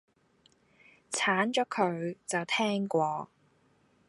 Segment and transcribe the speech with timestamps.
[1.11, 3.29] 鏟咗佢，就聽過